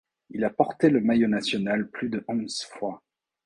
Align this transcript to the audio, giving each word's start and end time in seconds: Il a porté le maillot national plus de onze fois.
Il 0.31 0.43
a 0.45 0.49
porté 0.49 0.89
le 0.89 0.99
maillot 0.99 1.27
national 1.27 1.87
plus 1.91 2.09
de 2.09 2.25
onze 2.27 2.63
fois. 2.63 3.03